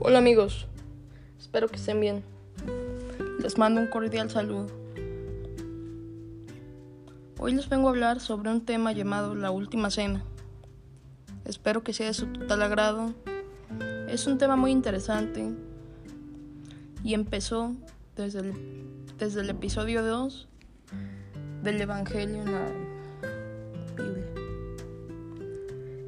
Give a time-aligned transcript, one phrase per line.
[0.00, 0.68] Hola amigos,
[1.40, 2.22] espero que estén bien.
[3.42, 4.68] Les mando un cordial saludo.
[7.40, 10.22] Hoy les vengo a hablar sobre un tema llamado la última cena.
[11.44, 13.12] Espero que sea de su total agrado.
[14.08, 15.50] Es un tema muy interesante
[17.02, 17.74] y empezó
[18.14, 18.52] desde el,
[19.18, 20.48] desde el episodio 2
[21.64, 22.66] del Evangelio en la
[23.96, 24.26] Biblia.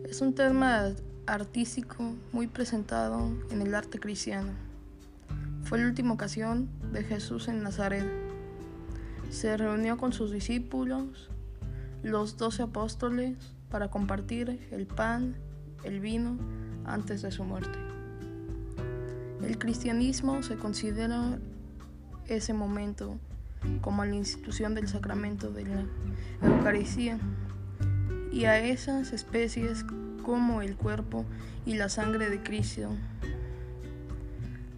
[0.04, 0.94] Es un tema
[1.30, 4.50] artístico muy presentado en el arte cristiano.
[5.62, 8.04] Fue la última ocasión de Jesús en Nazaret.
[9.30, 11.30] Se reunió con sus discípulos,
[12.02, 13.36] los doce apóstoles,
[13.70, 15.36] para compartir el pan,
[15.84, 16.36] el vino,
[16.84, 17.78] antes de su muerte.
[19.44, 21.38] El cristianismo se considera
[22.26, 23.18] ese momento
[23.80, 25.84] como la institución del sacramento de la
[26.42, 27.18] Eucaristía
[28.32, 29.84] y a esas especies
[30.30, 31.24] como el cuerpo
[31.66, 32.90] y la sangre de Cristo.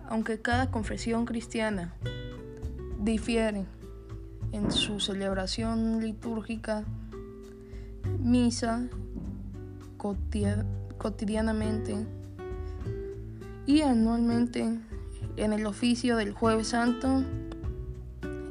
[0.08, 1.92] Aunque cada confesión cristiana
[2.98, 3.66] difiere
[4.52, 6.84] en su celebración litúrgica,
[8.18, 8.88] misa
[9.98, 12.06] cotidianamente
[13.66, 14.78] y anualmente
[15.36, 17.24] en el oficio del jueves santo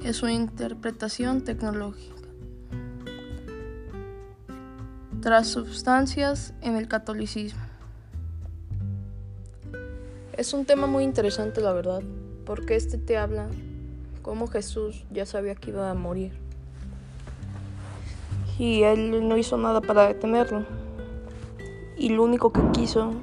[0.03, 2.20] es su interpretación tecnológica.
[5.21, 7.61] Tras sustancias en el catolicismo.
[10.33, 12.01] Es un tema muy interesante, la verdad,
[12.43, 13.47] porque este te habla
[14.23, 16.33] cómo Jesús ya sabía que iba a morir.
[18.57, 20.65] Y él no hizo nada para detenerlo.
[21.99, 23.13] Y lo único que quiso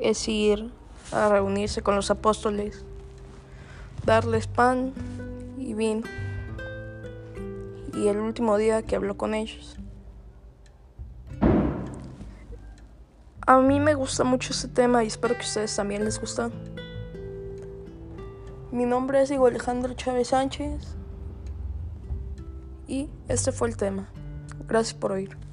[0.00, 0.70] es ir
[1.12, 2.82] a reunirse con los apóstoles,
[4.06, 4.94] darles pan
[5.58, 6.06] y vino.
[7.94, 9.76] Y el último día que habló con ellos.
[13.48, 16.50] A mí me gusta mucho este tema y espero que a ustedes también les guste.
[18.72, 20.96] Mi nombre es Diego Alejandro Chávez Sánchez
[22.88, 24.08] y este fue el tema.
[24.66, 25.45] Gracias por oír.